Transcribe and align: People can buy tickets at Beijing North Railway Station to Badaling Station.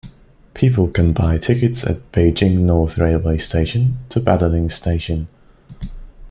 People 0.55 0.87
can 0.87 1.13
buy 1.13 1.37
tickets 1.37 1.83
at 1.83 2.11
Beijing 2.11 2.61
North 2.61 2.97
Railway 2.97 3.37
Station 3.37 3.99
to 4.09 4.19
Badaling 4.19 4.71
Station. 4.71 5.27